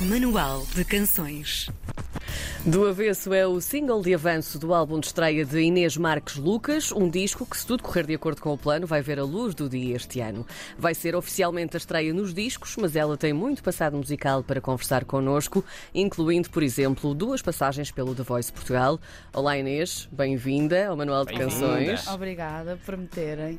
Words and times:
Manual 0.00 0.64
de 0.76 0.84
Canções. 0.84 1.68
Do 2.64 2.86
Avesso 2.86 3.34
é 3.34 3.44
o 3.44 3.60
single 3.60 4.00
de 4.00 4.14
avanço 4.14 4.56
do 4.56 4.72
álbum 4.72 5.00
de 5.00 5.06
estreia 5.06 5.44
de 5.44 5.60
Inês 5.60 5.96
Marques 5.96 6.36
Lucas, 6.36 6.92
um 6.92 7.10
disco 7.10 7.44
que, 7.44 7.56
se 7.56 7.66
tudo 7.66 7.82
correr 7.82 8.06
de 8.06 8.14
acordo 8.14 8.40
com 8.40 8.52
o 8.52 8.58
plano, 8.58 8.86
vai 8.86 9.02
ver 9.02 9.18
a 9.18 9.24
luz 9.24 9.56
do 9.56 9.68
dia 9.68 9.96
este 9.96 10.20
ano. 10.20 10.46
Vai 10.78 10.94
ser 10.94 11.16
oficialmente 11.16 11.76
a 11.76 11.78
estreia 11.78 12.14
nos 12.14 12.32
discos, 12.32 12.76
mas 12.76 12.94
ela 12.94 13.16
tem 13.16 13.32
muito 13.32 13.60
passado 13.60 13.96
musical 13.96 14.44
para 14.44 14.60
conversar 14.60 15.04
connosco, 15.04 15.64
incluindo, 15.92 16.48
por 16.48 16.62
exemplo, 16.62 17.12
duas 17.12 17.42
passagens 17.42 17.90
pelo 17.90 18.14
The 18.14 18.22
Voice 18.22 18.52
Portugal. 18.52 19.00
Olá 19.34 19.58
Inês, 19.58 20.08
bem-vinda 20.12 20.86
ao 20.86 20.96
Manual 20.96 21.24
de 21.24 21.34
Canções. 21.34 22.06
Obrigada 22.06 22.78
por 22.86 22.96
me 22.96 23.08
terem. 23.08 23.58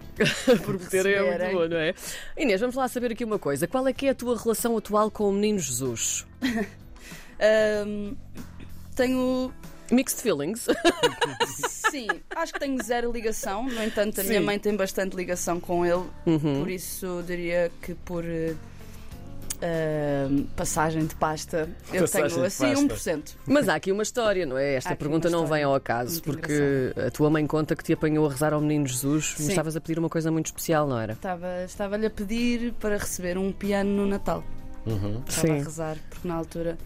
por 0.65 0.79
me 0.79 0.85
terem 0.85 1.15
é 1.15 1.37
muito 1.37 1.51
boa, 1.51 1.67
não 1.67 1.77
é? 1.77 1.93
Inês, 2.37 2.61
vamos 2.61 2.77
lá 2.77 2.87
saber 2.87 3.11
aqui 3.11 3.25
uma 3.25 3.39
coisa. 3.39 3.67
Qual 3.67 3.85
é 3.85 3.91
que 3.91 4.07
é 4.07 4.11
a 4.11 4.15
tua 4.15 4.37
relação 4.37 4.77
atual 4.77 5.11
com 5.11 5.27
o 5.29 5.33
Menino 5.33 5.59
Jesus? 5.59 6.28
Ahm, 7.39 8.15
tenho. 8.95 9.53
Mixed 9.91 10.21
feelings. 10.21 10.67
Sim, 11.67 12.07
acho 12.35 12.53
que 12.53 12.59
tenho 12.59 12.81
zero 12.83 13.11
ligação. 13.11 13.63
No 13.63 13.83
entanto, 13.83 14.21
a 14.21 14.23
minha 14.23 14.39
Sim. 14.39 14.45
mãe 14.45 14.59
tem 14.59 14.75
bastante 14.75 15.15
ligação 15.15 15.59
com 15.59 15.83
ele. 15.85 16.03
Uhum. 16.27 16.59
Por 16.59 16.69
isso, 16.69 17.23
diria 17.25 17.71
que 17.81 17.95
por. 17.95 18.23
ahm, 19.61 20.43
passagem 20.55 21.05
de 21.07 21.15
pasta, 21.15 21.67
eu 21.91 22.01
Passagem 22.01 22.29
tenho 22.29 22.45
assim 22.45 22.87
pasta. 22.87 23.11
1%. 23.11 23.35
Mas 23.47 23.67
há 23.67 23.75
aqui 23.75 23.91
uma 23.91 24.03
história, 24.03 24.45
não 24.45 24.57
é? 24.57 24.75
Esta 24.75 24.95
pergunta 24.95 25.27
não 25.29 25.47
vem 25.47 25.63
ao 25.63 25.73
acaso, 25.73 26.21
muito 26.23 26.23
porque 26.23 26.93
a 27.07 27.09
tua 27.09 27.29
mãe 27.31 27.47
conta 27.47 27.75
que 27.75 27.83
te 27.83 27.91
apanhou 27.93 28.27
a 28.27 28.29
rezar 28.29 28.53
ao 28.53 28.61
Menino 28.61 28.85
Jesus. 28.85 29.33
Me 29.39 29.45
Sim. 29.45 29.49
estavas 29.49 29.75
a 29.75 29.81
pedir 29.81 29.97
uma 29.97 30.09
coisa 30.09 30.29
muito 30.31 30.45
especial, 30.47 30.87
não 30.87 30.99
era? 30.99 31.13
Estava- 31.13 31.63
Estava-lhe 31.65 32.05
a 32.05 32.09
pedir 32.11 32.73
para 32.73 32.95
receber 32.97 33.37
um 33.39 33.51
piano 33.51 33.89
no 33.89 34.05
Natal. 34.05 34.43
Uhum. 34.85 35.21
Estava 35.27 35.47
Sim. 35.47 35.51
a 35.59 35.63
rezar, 35.63 35.97
porque 36.09 36.27
na 36.27 36.35
altura 36.35 36.77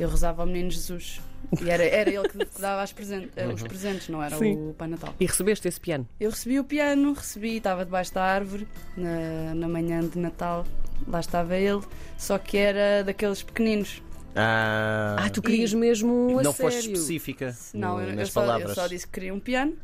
eu 0.00 0.08
rezava 0.08 0.42
ao 0.42 0.46
Menino 0.46 0.70
Jesus. 0.70 1.20
E 1.62 1.70
era, 1.70 1.84
era 1.84 2.10
ele 2.10 2.28
que 2.28 2.38
dava 2.60 2.82
as 2.82 2.92
presen- 2.92 3.30
eh, 3.36 3.46
os 3.46 3.62
presentes, 3.62 4.08
não 4.08 4.22
era 4.22 4.36
Sim. 4.36 4.70
o 4.70 4.74
Pai 4.74 4.88
Natal. 4.88 5.14
E 5.20 5.24
recebeste 5.26 5.68
esse 5.68 5.80
piano. 5.80 6.06
Eu 6.18 6.30
recebi 6.30 6.58
o 6.58 6.64
piano, 6.64 7.12
recebi, 7.12 7.56
estava 7.56 7.84
debaixo 7.84 8.12
da 8.12 8.22
árvore 8.24 8.66
na, 8.96 9.54
na 9.54 9.68
manhã 9.68 10.00
de 10.00 10.18
Natal, 10.18 10.66
lá 11.06 11.20
estava 11.20 11.56
ele, 11.56 11.80
só 12.16 12.38
que 12.38 12.56
era 12.56 13.04
daqueles 13.04 13.42
pequeninos. 13.42 14.02
Ah, 14.34 15.16
Ah, 15.18 15.30
tu 15.30 15.40
querias 15.40 15.72
mesmo 15.72 16.38
a 16.38 16.42
não 16.42 16.52
foste 16.52 16.92
específica 16.92 17.56
Não, 17.72 17.94
no- 17.96 18.02
eu, 18.02 18.08
eu 18.10 18.16
nas 18.16 18.30
só, 18.32 18.40
eu 18.42 18.46
palavras. 18.46 18.74
só 18.74 18.86
disse 18.86 19.06
que 19.06 19.12
queria 19.14 19.32
um 19.34 19.40
piano. 19.40 19.74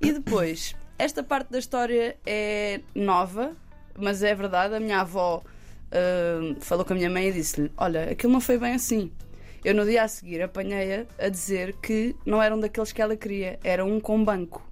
E 0.00 0.12
depois, 0.12 0.74
esta 0.98 1.22
parte 1.22 1.50
da 1.50 1.58
história 1.58 2.16
é 2.26 2.80
nova, 2.94 3.52
mas 3.98 4.22
é 4.22 4.34
verdade. 4.34 4.74
A 4.74 4.80
minha 4.80 5.00
avó 5.00 5.42
falou 6.60 6.84
com 6.84 6.92
a 6.92 6.96
minha 6.96 7.10
mãe 7.10 7.28
e 7.28 7.32
disse-lhe: 7.32 7.70
Olha, 7.76 8.10
aquilo 8.10 8.32
não 8.32 8.40
foi 8.40 8.58
bem 8.58 8.74
assim. 8.74 9.10
Eu 9.64 9.74
no 9.74 9.84
dia 9.84 10.04
a 10.04 10.08
seguir 10.08 10.40
apanhei-a 10.42 11.04
a 11.18 11.28
dizer 11.28 11.74
que 11.82 12.14
não 12.24 12.42
eram 12.42 12.58
daqueles 12.60 12.92
que 12.92 13.02
ela 13.02 13.16
queria, 13.16 13.58
era 13.64 13.84
um 13.84 13.98
com 13.98 14.24
banco. 14.24 14.64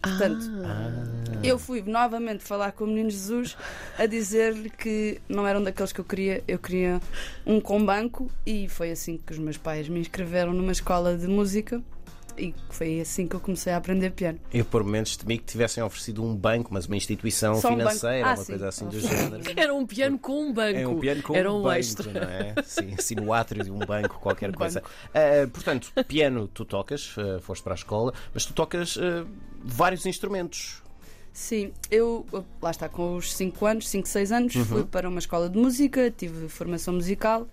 Portanto, 0.00 0.44
Ah. 0.64 1.40
eu 1.42 1.58
fui 1.58 1.82
novamente 1.82 2.44
falar 2.44 2.72
com 2.72 2.84
o 2.84 2.86
menino 2.86 3.08
Jesus 3.10 3.56
a 3.98 4.04
dizer-lhe 4.04 4.68
que 4.68 5.18
não 5.28 5.48
eram 5.48 5.62
daqueles 5.62 5.92
que 5.92 6.00
eu 6.00 6.04
queria, 6.04 6.44
eu 6.46 6.58
queria 6.58 7.00
um 7.46 7.58
com 7.58 7.84
banco 7.84 8.30
e 8.44 8.68
foi 8.68 8.90
assim 8.90 9.16
que 9.16 9.32
os 9.32 9.38
meus 9.38 9.56
pais 9.56 9.88
me 9.88 9.98
inscreveram 9.98 10.52
numa 10.52 10.72
escola 10.72 11.16
de 11.16 11.26
música 11.26 11.82
e 12.38 12.54
foi 12.70 13.00
assim 13.00 13.26
que 13.26 13.36
eu 13.36 13.40
comecei 13.40 13.72
a 13.72 13.76
aprender 13.76 14.10
piano. 14.10 14.38
Eu 14.52 14.64
por 14.64 14.82
momentos 14.84 15.16
temi 15.16 15.38
que 15.38 15.44
tivessem 15.44 15.82
oferecido 15.82 16.22
um 16.24 16.34
banco, 16.34 16.72
mas 16.72 16.86
uma 16.86 16.96
instituição 16.96 17.54
Só 17.56 17.68
um 17.68 17.76
banco. 17.76 17.90
financeira, 17.90 18.26
Ah, 18.28 18.30
uma 18.34 18.36
sim. 18.38 18.46
coisa 18.52 18.68
assim 18.68 18.88
do 18.88 18.96
Ah, 18.96 19.00
género. 19.00 19.42
Era 19.60 19.74
um 19.74 19.86
piano 19.86 20.18
com 20.18 20.48
um 20.48 20.52
banco. 20.52 20.78
É 20.78 20.86
um 20.88 20.98
piano 20.98 21.22
com 21.22 21.34
Era 21.36 21.52
um, 21.52 21.58
um 21.60 21.62
banco, 21.62 21.76
extra. 21.78 22.12
não 22.12 22.22
é? 22.22 22.54
Sim, 22.64 22.94
assim 22.98 23.14
no 23.14 23.32
átrio 23.32 23.62
de 23.64 23.70
um 23.70 23.78
banco, 23.78 24.18
qualquer 24.20 24.50
Um 24.54 24.54
coisa. 24.54 24.80
banco. 24.80 24.92
Ah, 25.14 25.48
portanto, 25.52 25.92
piano 26.08 26.48
tu 26.48 26.64
tocas, 26.64 27.14
ah, 27.18 27.40
foste 27.40 27.62
para 27.62 27.74
a 27.74 27.76
escola, 27.76 28.12
mas 28.32 28.44
tu 28.44 28.52
tocas 28.52 28.98
ah, 28.98 29.24
vários 29.62 30.04
instrumentos. 30.06 30.82
Sim, 31.32 31.72
eu 31.90 32.24
lá 32.62 32.70
está 32.70 32.88
com 32.88 33.16
os 33.16 33.34
5 33.34 33.66
anos, 33.66 33.88
5, 33.88 34.06
6 34.08 34.30
anos, 34.32 34.54
Uhum. 34.54 34.64
fui 34.64 34.84
para 34.84 35.08
uma 35.08 35.18
escola 35.18 35.48
de 35.50 35.58
música, 35.58 36.08
tive 36.08 36.48
formação 36.48 36.94
musical 36.94 37.48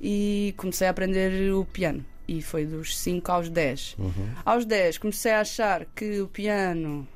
e 0.00 0.52
comecei 0.58 0.86
a 0.86 0.90
aprender 0.90 1.50
o 1.54 1.64
piano. 1.64 2.04
E 2.32 2.40
foi 2.40 2.64
dos 2.64 2.96
5 2.96 3.30
aos 3.30 3.50
10. 3.50 3.94
Uhum. 3.98 4.12
Aos 4.42 4.64
10 4.64 4.96
comecei 4.96 5.32
a 5.32 5.40
achar 5.40 5.84
que 5.94 6.22
o 6.22 6.28
piano 6.28 7.06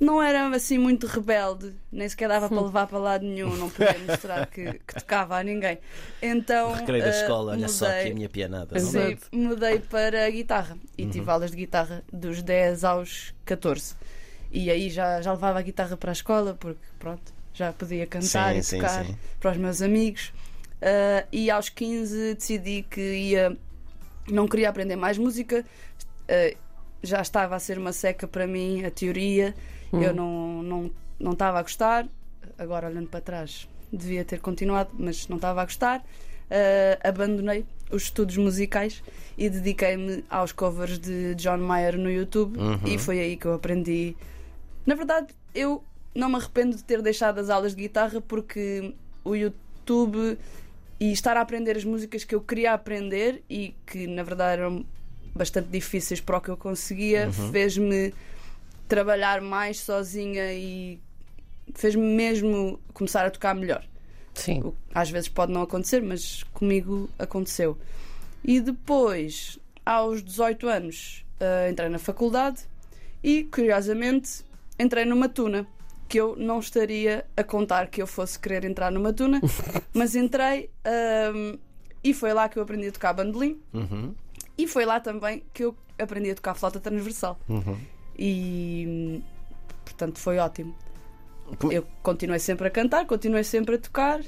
não 0.00 0.20
era 0.20 0.48
assim 0.48 0.76
muito 0.76 1.06
rebelde, 1.06 1.72
nem 1.92 2.08
sequer 2.08 2.28
dava 2.28 2.48
para 2.48 2.60
levar 2.62 2.86
para 2.88 2.98
lado 2.98 3.24
nenhum, 3.24 3.56
não 3.56 3.70
podia 3.70 3.96
mostrar 3.98 4.46
que, 4.46 4.72
que 4.84 4.94
tocava 4.94 5.36
a 5.38 5.42
ninguém. 5.44 5.78
Então, 6.20 6.72
Recreio 6.74 7.02
da 7.04 7.10
eh, 7.10 7.22
escola, 7.22 7.52
olha 7.52 7.68
só 7.68 7.84
mudei- 7.86 8.00
aqui 8.00 8.10
a 8.10 8.14
minha 8.14 8.28
pianada. 8.28 8.74
não? 8.80 8.90
Sim, 8.90 9.16
mudei 9.32 9.78
para 9.78 10.26
a 10.26 10.30
guitarra 10.30 10.76
e 10.96 11.04
Uhum. 11.04 11.10
tive 11.10 11.30
aulas 11.30 11.50
de 11.52 11.56
guitarra 11.56 12.02
dos 12.12 12.42
10 12.42 12.82
aos 12.82 13.32
14. 13.44 13.94
E 14.50 14.68
aí 14.68 14.90
já, 14.90 15.20
já 15.22 15.32
levava 15.32 15.60
a 15.60 15.62
guitarra 15.62 15.96
para 15.96 16.10
a 16.10 16.12
escola 16.12 16.54
porque, 16.58 16.80
pronto, 16.98 17.32
já 17.54 17.72
podia 17.72 18.04
cantar 18.06 18.52
Sim, 18.54 18.58
e 18.58 18.62
sim, 18.64 18.76
tocar 18.78 19.04
sim. 19.04 19.16
para 19.38 19.52
os 19.52 19.56
meus 19.58 19.80
amigos. 19.80 20.32
Ah, 20.80 21.24
e 21.30 21.50
aos 21.50 21.68
15 21.68 22.34
decidi 22.34 22.82
que 22.88 23.00
ia. 23.00 23.56
Não 24.30 24.46
queria 24.46 24.68
aprender 24.68 24.96
mais 24.96 25.16
música, 25.18 25.64
ah, 26.28 26.56
já 27.02 27.20
estava 27.22 27.54
a 27.56 27.58
ser 27.58 27.78
uma 27.78 27.92
seca 27.92 28.26
para 28.26 28.46
mim 28.46 28.84
a 28.84 28.90
teoria, 28.90 29.54
Uhum. 29.92 30.02
eu 30.02 30.14
não, 30.14 30.62
não, 30.62 30.90
não 31.18 31.32
estava 31.32 31.58
a 31.58 31.62
gostar. 31.62 32.06
Agora, 32.58 32.88
olhando 32.88 33.08
para 33.08 33.20
trás, 33.20 33.68
devia 33.92 34.24
ter 34.24 34.40
continuado, 34.40 34.90
mas 34.98 35.26
não 35.28 35.36
estava 35.36 35.62
a 35.62 35.64
gostar. 35.64 36.04
Ah, 36.50 37.08
abandonei 37.08 37.64
os 37.90 38.02
estudos 38.04 38.36
musicais 38.36 39.02
e 39.38 39.48
dediquei-me 39.48 40.24
aos 40.28 40.52
covers 40.52 40.98
de 40.98 41.34
John 41.36 41.58
Mayer 41.58 41.96
no 41.96 42.10
YouTube 42.10 42.58
Uhum. 42.58 42.80
e 42.84 42.98
foi 42.98 43.18
aí 43.20 43.36
que 43.36 43.46
eu 43.46 43.54
aprendi. 43.54 44.14
Na 44.84 44.94
verdade, 44.94 45.28
eu 45.54 45.82
não 46.14 46.28
me 46.28 46.36
arrependo 46.36 46.76
de 46.76 46.82
ter 46.84 47.00
deixado 47.00 47.38
as 47.38 47.48
aulas 47.48 47.74
de 47.74 47.82
guitarra 47.82 48.20
porque 48.20 48.94
o 49.24 49.34
YouTube 49.36 50.36
e 51.00 51.12
estar 51.12 51.36
a 51.36 51.40
aprender 51.40 51.76
as 51.76 51.84
músicas 51.84 52.24
que 52.24 52.34
eu 52.34 52.40
queria 52.40 52.72
aprender 52.72 53.42
e 53.48 53.74
que 53.86 54.06
na 54.06 54.22
verdade 54.22 54.60
eram 54.60 54.84
bastante 55.34 55.68
difíceis 55.68 56.20
para 56.20 56.38
o 56.38 56.40
que 56.40 56.48
eu 56.48 56.56
conseguia, 56.56 57.30
fez-me 57.52 58.12
trabalhar 58.88 59.40
mais 59.40 59.78
sozinha 59.80 60.52
e 60.52 60.98
fez-me 61.74 62.02
mesmo 62.02 62.80
começar 62.92 63.24
a 63.26 63.30
tocar 63.30 63.54
melhor. 63.54 63.84
Sim. 64.34 64.60
O- 64.62 64.74
Às 64.94 65.10
vezes 65.10 65.28
pode 65.28 65.52
não 65.52 65.62
acontecer, 65.62 66.02
mas 66.02 66.42
comigo 66.52 67.08
aconteceu. 67.18 67.76
E 68.42 68.60
depois, 68.60 69.58
aos 69.84 70.22
18 70.22 70.66
anos, 70.68 71.24
ah, 71.40 71.68
entrei 71.70 71.88
na 71.88 71.98
faculdade 71.98 72.62
e, 73.22 73.44
curiosamente, 73.44 74.44
entrei 74.78 75.04
numa 75.04 75.28
tuna. 75.28 75.66
Que 76.08 76.18
eu 76.18 76.34
não 76.36 76.58
estaria 76.58 77.24
a 77.36 77.44
contar 77.44 77.86
que 77.88 78.00
eu 78.00 78.06
fosse 78.06 78.38
querer 78.38 78.64
entrar 78.64 78.90
numa 78.90 79.12
tuna, 79.12 79.40
mas 79.92 80.16
entrei 80.16 80.70
ahm, 80.84 81.58
e 82.02 82.14
foi 82.14 82.32
lá 82.32 82.48
que 82.48 82.58
eu 82.58 82.62
aprendi 82.62 82.88
a 82.88 82.92
tocar 82.92 83.12
bandolim 83.12 83.60
Uhum, 83.74 84.14
e 84.56 84.66
foi 84.66 84.84
lá 84.86 84.98
também 85.00 85.42
que 85.52 85.64
eu 85.64 85.76
aprendi 85.98 86.30
a 86.30 86.34
tocar 86.34 86.54
flauta 86.54 86.80
transversal. 86.80 87.38
uhum. 87.48 87.76
E 88.18 89.22
portanto 89.84 90.18
foi 90.18 90.38
ótimo. 90.38 90.74
Eu 91.70 91.86
continuei 92.02 92.38
sempre 92.40 92.66
a 92.68 92.70
cantar, 92.70 93.06
continuei 93.06 93.44
sempre 93.44 93.76
a 93.76 93.78
tocar 93.78 94.20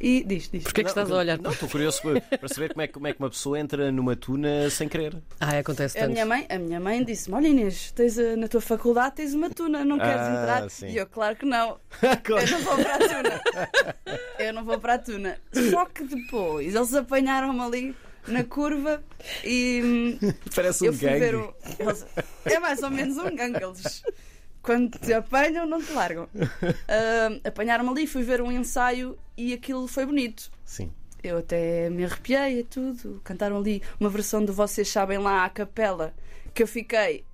e 0.00 0.22
diz, 0.24 0.48
diz. 0.50 0.62
Porquê 0.64 0.80
é 0.82 0.84
que 0.84 0.90
estás 0.90 1.10
a 1.10 1.16
olhar? 1.16 1.38
Não, 1.38 1.50
estou 1.50 1.68
curioso 1.68 2.00
para 2.02 2.48
saber 2.48 2.70
como 2.72 2.82
é, 2.82 2.86
que- 2.86 2.92
como 2.92 3.06
é 3.06 3.12
que 3.12 3.18
uma 3.18 3.30
pessoa 3.30 3.58
entra 3.58 3.90
numa 3.90 4.14
tuna 4.16 4.68
sem 4.70 4.88
querer. 4.88 5.16
Ah, 5.40 5.58
acontece 5.58 5.96
A 5.98 6.02
tanto. 6.02 6.12
minha 6.12 6.26
mãe, 6.26 6.46
a 6.48 6.58
minha 6.58 6.78
mãe 6.80 7.04
disse-me: 7.04 7.36
Olha 7.36 7.48
Inês, 7.48 7.90
tens 7.92 8.18
a- 8.18 8.36
na 8.36 8.48
tua 8.48 8.60
faculdade 8.60 9.16
tens 9.16 9.34
uma 9.34 9.48
tuna, 9.50 9.84
não 9.84 9.98
queres 9.98 10.20
Ah, 10.20 10.30
entrar? 10.42 10.70
sim. 10.70 10.88
E 10.88 10.96
eu, 10.96 11.06
claro 11.06 11.36
que 11.36 11.46
não, 11.46 11.78
eu 12.02 12.50
não 12.50 12.60
vou 12.62 12.76
para 12.78 12.94
a 12.94 12.98
tuna. 12.98 13.40
Eu 14.38 14.52
não 14.52 14.64
vou 14.64 14.78
para 14.78 14.94
a 14.94 14.98
tuna. 14.98 15.38
Só 15.70 15.86
que 15.86 16.04
depois 16.04 16.74
eles 16.74 16.94
apanharam-me 16.94 17.60
ali 17.60 17.96
na 18.28 18.44
curva 18.44 19.02
e 19.44 19.80
hum, 20.22 20.32
Parece 20.54 20.84
eu 20.86 20.92
um 20.92 20.94
fui 20.96 21.08
gangue. 21.08 21.18
ver 21.20 21.34
o. 21.36 21.54
eles- 21.78 22.04
é 22.44 22.58
mais 22.58 22.82
ou 22.82 22.90
menos 22.90 23.16
um 23.16 23.34
gangue. 23.34 23.62
Eles, 23.62 24.02
quando 24.66 24.98
te 24.98 25.12
apanham, 25.14 25.64
não 25.66 25.80
te 25.80 25.92
largam. 25.92 26.28
Ah, 26.88 27.48
Apanharam-me 27.48 27.88
ali, 27.90 28.06
fui 28.06 28.22
ver 28.22 28.42
um 28.42 28.50
ensaio 28.52 29.16
e 29.36 29.52
aquilo 29.54 29.86
foi 29.88 30.04
bonito. 30.04 30.50
Sim. 30.64 30.90
Eu 31.22 31.38
até 31.38 31.88
me 31.88 32.04
arrepiei 32.04 32.60
e 32.60 32.64
tudo. 32.64 33.20
Cantaram 33.24 33.56
ali 33.56 33.82
uma 33.98 34.10
versão 34.10 34.44
de 34.44 34.52
Vocês 34.52 34.88
Sabem 34.88 35.18
Lá 35.18 35.44
à 35.44 35.48
capela 35.48 36.12
que 36.52 36.62
eu 36.62 36.66
fiquei, 36.66 37.24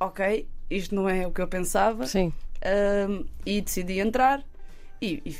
ok, 0.00 0.46
isto 0.70 0.94
não 0.94 1.08
é 1.08 1.26
o 1.26 1.30
que 1.32 1.40
eu 1.40 1.48
pensava. 1.48 2.06
Sim. 2.06 2.32
Ahm, 2.64 3.24
e 3.46 3.60
decidi 3.60 3.98
entrar. 4.00 4.42
E, 5.00 5.22
e 5.24 5.36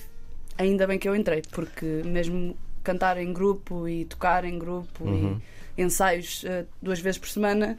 ainda 0.56 0.87
bem 0.87 0.99
que 0.99 1.08
eu 1.08 1.14
entrei, 1.16 1.43
porque 1.50 1.84
mesmo 2.04 2.56
cantar 2.84 3.19
em 3.19 3.32
grupo 3.32 3.88
e 3.88 4.04
tocar 4.04 4.44
em 4.44 4.58
grupo 4.58 5.04
Uhum. 5.04 5.40
e 5.76 5.82
ensaios 5.82 6.44
ah, 6.49 6.64
duas 6.81 7.00
vezes 7.00 7.19
por 7.19 7.28
semana 7.28 7.78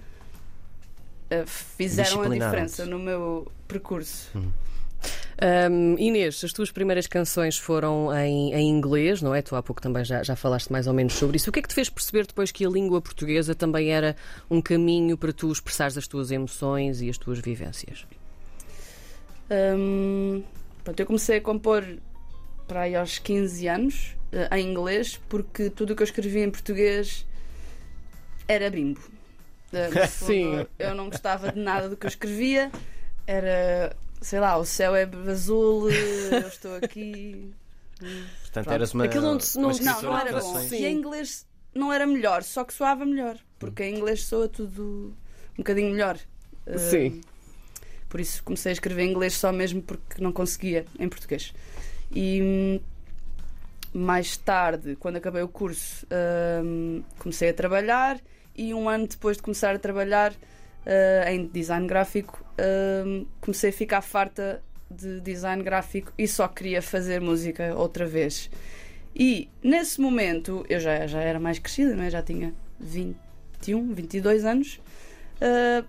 fizeram 1.45 2.21
a 2.21 2.29
diferença 2.29 2.85
no 2.85 2.99
meu 2.99 3.51
percurso. 3.67 4.29
Um, 5.41 5.97
Inês, 5.97 6.43
as 6.43 6.51
tuas 6.51 6.69
primeiras 6.69 7.07
canções 7.07 7.57
foram 7.57 8.13
em, 8.13 8.53
em, 8.53 8.67
inglês, 8.67 9.21
não 9.21 9.33
é? 9.33 9.41
Tu 9.41 9.55
há 9.55 9.63
pouco 9.63 9.81
também 9.81 10.03
já, 10.03 10.21
já 10.21 10.35
falaste 10.35 10.69
mais 10.69 10.85
ou 10.85 10.93
menos 10.93 11.13
sobre 11.13 11.37
isso. 11.37 11.49
O 11.49 11.53
que 11.53 11.59
é 11.59 11.61
que 11.61 11.69
te 11.69 11.73
fez 11.73 11.89
perceber 11.89 12.27
depois 12.27 12.51
que 12.51 12.65
a 12.65 12.69
língua 12.69 13.01
portuguesa 13.01 13.55
também 13.55 13.89
era 13.89 14.17
um 14.49 14.61
caminho 14.61 15.17
para 15.17 15.31
tu 15.31 15.49
expressares 15.49 15.97
as 15.97 16.07
tuas 16.07 16.29
emoções 16.29 17.01
e 17.01 17.09
as 17.09 17.17
tuas 17.17 17.39
vivências? 17.39 18.05
Um, 19.49 20.43
pronto, 20.83 20.99
eu 20.99 21.05
comecei 21.05 21.37
a 21.37 21.41
compor 21.41 21.85
para 22.67 22.81
aí 22.81 22.95
aos 22.95 23.17
15 23.17 23.67
anos, 23.67 24.15
uh, 24.33 24.53
em 24.53 24.69
inglês, 24.69 25.19
porque 25.29 25.69
tudo 25.69 25.93
o 25.93 25.95
que 25.95 26.03
eu 26.03 26.05
escrevia 26.05 26.43
em 26.43 26.51
português 26.51 27.25
era 28.45 28.69
bimbo. 28.69 28.99
Uh, 29.71 30.07
fundo, 30.07 30.27
Sim. 30.27 30.67
Eu 30.77 30.95
não 30.95 31.09
gostava 31.09 31.51
de 31.51 31.59
nada 31.59 31.89
do 31.89 31.97
que 31.97 32.05
eu 32.05 32.09
escrevia. 32.09 32.71
Era, 33.27 33.95
sei 34.21 34.39
lá, 34.39 34.57
o 34.57 34.65
céu 34.65 34.95
é 34.95 35.07
azul, 35.29 35.89
eu 35.89 36.47
estou 36.47 36.75
aqui. 36.75 37.53
Portanto, 37.99 38.63
Pronto. 38.65 38.71
eras 38.71 38.93
uma. 38.93 39.05
Aquilo 39.05 39.23
não, 39.23 39.37
não, 39.55 39.69
não, 39.71 40.01
não 40.01 40.17
era 40.17 40.39
bom. 40.39 40.59
Sim. 40.59 40.75
E 40.77 40.85
em 40.85 40.95
inglês 40.95 41.45
não 41.73 41.93
era 41.93 42.07
melhor, 42.07 42.43
só 42.43 42.63
que 42.63 42.73
soava 42.73 43.05
melhor. 43.05 43.37
Porque 43.59 43.83
em 43.83 43.97
inglês 43.97 44.23
soa 44.23 44.47
tudo 44.47 45.15
um 45.53 45.57
bocadinho 45.57 45.91
melhor. 45.91 46.17
Sim. 46.77 47.07
Uh, 47.07 47.21
por 48.09 48.19
isso 48.19 48.43
comecei 48.43 48.71
a 48.71 48.73
escrever 48.73 49.03
em 49.03 49.11
inglês 49.11 49.33
só 49.33 49.51
mesmo 49.51 49.81
porque 49.83 50.21
não 50.21 50.31
conseguia 50.31 50.85
em 50.97 51.07
português. 51.07 51.53
E 52.11 52.41
hum, 52.41 52.79
mais 53.93 54.35
tarde, 54.35 54.95
quando 54.95 55.17
acabei 55.17 55.43
o 55.43 55.47
curso, 55.47 56.07
hum, 56.63 57.03
comecei 57.19 57.49
a 57.49 57.53
trabalhar 57.53 58.19
e 58.55 58.73
um 58.73 58.89
ano 58.89 59.07
depois 59.07 59.37
de 59.37 59.43
começar 59.43 59.75
a 59.75 59.79
trabalhar 59.79 60.31
uh, 60.31 61.29
em 61.29 61.47
design 61.47 61.87
gráfico, 61.87 62.43
hum, 63.05 63.25
comecei 63.39 63.69
a 63.69 63.73
ficar 63.73 64.01
farta 64.01 64.61
de 64.89 65.19
design 65.21 65.61
gráfico 65.63 66.11
e 66.17 66.27
só 66.27 66.47
queria 66.47 66.81
fazer 66.81 67.21
música 67.21 67.75
outra 67.75 68.05
vez. 68.05 68.49
E 69.15 69.49
nesse 69.63 69.99
momento, 70.01 70.65
eu 70.69 70.79
já, 70.79 71.05
já 71.07 71.21
era 71.21 71.39
mais 71.39 71.59
crescida, 71.59 71.95
não 71.95 72.03
é? 72.03 72.09
já 72.09 72.21
tinha 72.21 72.53
21, 72.79 73.93
22 73.93 74.45
anos. 74.45 74.79
Uh, 75.35 75.85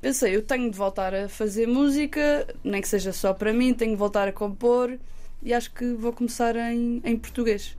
pensei, 0.00 0.34
eu 0.34 0.42
tenho 0.42 0.70
de 0.70 0.76
voltar 0.76 1.14
a 1.14 1.28
fazer 1.28 1.66
música, 1.66 2.46
nem 2.64 2.80
que 2.80 2.88
seja 2.88 3.12
só 3.12 3.32
para 3.32 3.52
mim, 3.52 3.74
tenho 3.74 3.92
de 3.92 3.96
voltar 3.96 4.28
a 4.28 4.32
compor 4.32 4.98
e 5.42 5.54
acho 5.54 5.72
que 5.72 5.92
vou 5.92 6.12
começar 6.12 6.56
em, 6.56 7.00
em 7.04 7.16
português. 7.16 7.76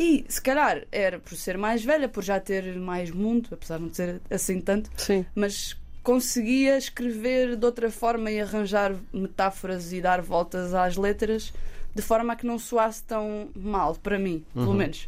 E 0.00 0.24
se 0.30 0.40
calhar 0.40 0.86
era 0.90 1.18
por 1.18 1.36
ser 1.36 1.58
mais 1.58 1.84
velha, 1.84 2.08
por 2.08 2.24
já 2.24 2.40
ter 2.40 2.74
mais 2.76 3.10
mundo, 3.10 3.50
apesar 3.52 3.76
de 3.76 3.82
não 3.84 3.92
ser 3.92 4.18
assim 4.30 4.58
tanto, 4.58 4.90
Sim. 4.96 5.26
mas 5.34 5.76
conseguia 6.02 6.78
escrever 6.78 7.54
de 7.54 7.66
outra 7.66 7.90
forma 7.90 8.30
e 8.30 8.40
arranjar 8.40 8.96
metáforas 9.12 9.92
e 9.92 10.00
dar 10.00 10.22
voltas 10.22 10.72
às 10.72 10.96
letras 10.96 11.52
de 11.94 12.00
forma 12.00 12.32
a 12.32 12.36
que 12.36 12.46
não 12.46 12.58
soasse 12.58 13.02
tão 13.02 13.50
mal, 13.54 13.94
para 13.94 14.18
mim, 14.18 14.42
uhum. 14.54 14.64
pelo 14.64 14.74
menos. 14.74 15.04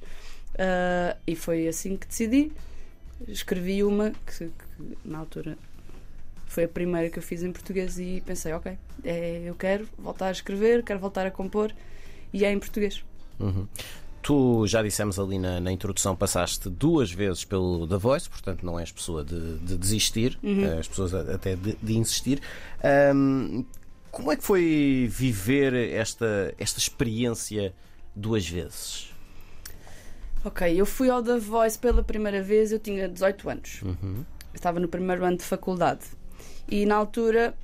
Uh, 0.53 1.17
e 1.27 1.35
foi 1.35 1.67
assim 1.69 1.97
que 1.97 2.07
decidi. 2.07 2.53
Escrevi 3.27 3.83
uma 3.83 4.11
que, 4.27 4.47
que 4.47 4.99
na 5.07 5.21
altura 5.21 5.57
foi 6.45 6.65
a 6.65 6.69
primeira 6.69 7.09
que 7.09 7.19
eu 7.19 7.23
fiz 7.23 7.43
em 7.43 7.51
português 7.51 7.99
e 7.99 8.23
pensei, 8.27 8.53
ok, 8.53 8.77
é, 9.03 9.41
eu 9.47 9.55
quero 9.55 9.89
voltar 9.97 10.27
a 10.27 10.33
escrever, 10.33 10.83
quero 10.83 11.01
voltar 11.01 11.27
a 11.27 11.31
compor 11.31 11.73
e 12.31 12.45
é 12.45 12.53
em 12.53 12.59
português. 12.59 13.03
Uhum. 13.41 13.67
Tu 14.23 14.67
já 14.69 14.83
dissemos 14.83 15.19
ali 15.19 15.39
na, 15.39 15.59
na, 15.59 15.73
introdução, 15.73 16.15
passaste 16.15 16.71
duas 16.71 17.11
vezes 17.11 17.45
pelo 17.45 17.89
The 17.89 17.97
Voice, 17.97 18.31
portanto 18.31 18.65
não 18.65 18.79
és 18.79 18.93
pessoa 18.93 19.25
de, 19.25 19.59
de 19.59 19.77
desistir, 19.77 20.39
uhum. 20.43 20.65
és 20.65 20.87
pessoa 20.87 21.35
até 21.35 21.57
de, 21.57 21.77
de 21.83 21.97
insistir. 21.97 22.41
Um, 23.15 23.65
como 24.13 24.31
é 24.31 24.37
que 24.37 24.45
foi 24.45 25.09
viver 25.11 25.75
esta, 25.75 26.55
esta 26.59 26.79
experiência 26.79 27.75
duas 28.15 28.49
vezes? 28.49 29.13
Ok, 30.45 30.81
eu 30.81 30.85
fui 30.85 31.09
ao 31.09 31.23
The 31.23 31.39
Voice 31.39 31.79
pela 31.79 32.03
primeira 32.03 32.43
vez, 32.43 32.73
eu 32.73 32.79
tinha 32.79 33.09
18 33.09 33.49
anos. 33.49 33.83
Uhum. 33.83 34.25
Estava 34.53 34.79
no 34.79 34.89
primeiro 34.89 35.25
ano 35.25 35.37
de 35.37 35.45
faculdade. 35.45 36.05
E 36.69 36.85
na 36.85 36.97
altura 36.97 37.55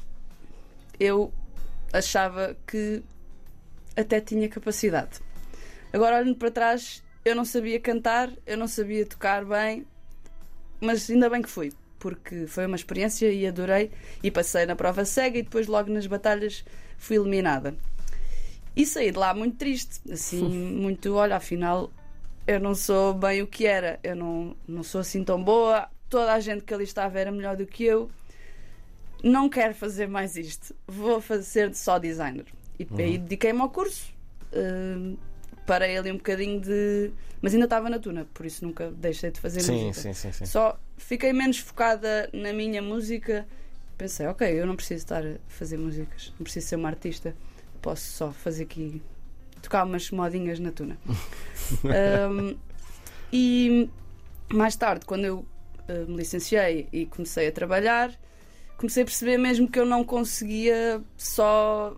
eu 0.99 1.33
achava 1.93 2.57
que 2.67 3.03
até 3.97 4.21
tinha 4.21 4.49
capacidade. 4.49 5.21
Agora, 5.93 6.19
olhando 6.19 6.37
para 6.37 6.51
trás, 6.51 7.03
eu 7.25 7.35
não 7.35 7.45
sabia 7.45 7.81
cantar, 7.81 8.31
eu 8.47 8.57
não 8.57 8.69
sabia 8.69 9.07
tocar 9.07 9.45
bem, 9.45 9.87
mas 10.81 11.09
ainda 11.11 11.29
bem 11.31 11.43
que 11.43 11.49
fui, 11.49 11.73
porque 11.99 12.47
foi 12.47 12.67
uma 12.67 12.77
experiência 12.77 13.31
e 13.31 13.47
adorei. 13.47 13.91
E 14.23 14.31
passei 14.31 14.67
na 14.67 14.77
prova 14.77 15.05
cega 15.05 15.39
e 15.39 15.43
depois, 15.43 15.67
logo 15.67 15.91
nas 15.91 16.07
batalhas, 16.07 16.65
fui 16.97 17.17
eliminada. 17.17 17.75
E 18.77 18.87
saí 18.87 19.11
de 19.11 19.19
lá 19.19 19.35
muito 19.35 19.57
triste, 19.57 20.01
assim, 20.11 20.43
muito, 20.43 21.15
olha, 21.15 21.37
afinal 21.37 21.91
eu 22.47 22.59
não 22.59 22.75
sou 22.75 23.13
bem 23.13 23.43
o 23.43 23.47
que 23.47 23.67
era, 23.67 24.01
eu 24.03 24.17
não, 24.17 24.57
não 24.67 24.83
sou 24.83 25.03
assim 25.03 25.23
tão 25.23 25.43
boa, 25.43 25.87
toda 26.09 26.33
a 26.33 26.41
gente 26.41 26.65
que 26.65 26.73
ali 26.73 26.85
estava 26.85 27.21
era 27.21 27.31
melhor 27.31 27.57
do 27.57 27.67
que 27.67 27.85
eu 27.85 28.09
não 29.23 29.49
quero 29.49 29.75
fazer 29.75 30.09
mais 30.09 30.37
isto, 30.37 30.75
vou 30.87 31.21
fazer 31.21 31.75
só 31.75 31.99
designer. 31.99 32.47
E 32.79 32.85
uhum. 32.85 32.97
aí 32.99 33.19
dediquei-me 33.19 33.61
ao 33.61 33.69
curso. 33.69 34.15
Uh, 34.53 35.19
parei 35.69 35.99
ali 35.99 36.11
um 36.11 36.17
bocadinho 36.17 36.59
de. 36.59 37.13
Mas 37.43 37.53
ainda 37.53 37.67
estava 37.67 37.91
na 37.91 37.99
tuna, 37.99 38.27
por 38.33 38.47
isso 38.47 38.65
nunca 38.65 38.91
deixei 38.91 39.31
de 39.31 39.39
fazer 39.39 39.61
sim, 39.61 39.85
música. 39.85 40.01
Sim, 40.01 40.13
sim, 40.15 40.33
sim. 40.33 40.47
Só 40.47 40.81
fiquei 40.97 41.33
menos 41.33 41.59
focada 41.59 42.29
na 42.33 42.55
minha 42.55 42.81
música. 42.81 43.47
Pensei, 43.99 44.27
ok, 44.27 44.49
eu 44.49 44.67
não 44.67 44.75
preciso 44.75 45.05
estar 45.05 45.25
a 45.25 45.35
fazer 45.47 45.77
músicas, 45.77 46.33
não 46.39 46.45
preciso 46.45 46.69
ser 46.69 46.77
uma 46.77 46.89
artista, 46.89 47.37
posso 47.83 48.11
só 48.13 48.33
fazer 48.33 48.63
aqui. 48.63 49.03
tocar 49.61 49.85
umas 49.85 50.11
modinhas 50.11 50.59
na 50.59 50.73
tuna. 50.73 50.97
um, 52.33 52.57
e 53.33 53.91
mais 54.53 54.75
tarde, 54.75 55.05
quando 55.05 55.25
eu 55.25 55.39
uh, 55.89 56.11
me 56.11 56.17
licenciei 56.17 56.89
e 56.93 57.07
comecei 57.07 57.49
a 57.49 57.53
trabalhar, 57.53 58.19
comecei 58.77 59.03
a 59.03 59.07
perceber 59.07 59.37
mesmo 59.37 59.69
que 59.69 59.79
eu 59.79 59.85
não 59.85 60.03
conseguia 60.03 61.03
só 61.17 61.97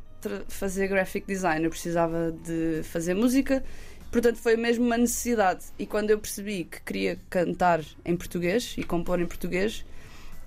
fazer 0.49 0.89
graphic 0.89 1.27
design, 1.27 1.65
eu 1.65 1.71
precisava 1.71 2.33
de 2.33 2.83
fazer 2.85 3.15
música, 3.15 3.63
portanto 4.11 4.37
foi 4.37 4.57
mesmo 4.57 4.85
uma 4.85 4.99
necessidade. 4.99 5.65
E 5.79 5.87
quando 5.87 6.11
eu 6.11 6.19
percebi 6.19 6.65
que 6.65 6.81
queria 6.83 7.19
cantar 7.29 7.83
em 8.05 8.17
português 8.17 8.75
e 8.77 8.83
compor 8.83 9.21
em 9.21 9.27
português, 9.27 9.85